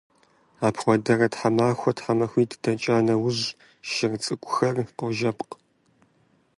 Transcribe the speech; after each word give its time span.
Апхуэдэурэ, 0.67 1.27
тхьэмахуэ-тхьэмахуитӀ 1.33 2.57
дэкӀа 2.63 2.97
нэужь, 3.05 3.43
шыр 3.89 4.13
цӀыкӀухэр 4.23 4.75
къожэпхъ. 4.97 5.53